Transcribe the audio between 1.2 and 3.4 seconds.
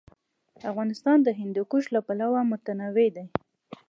د هندوکش له پلوه متنوع دی.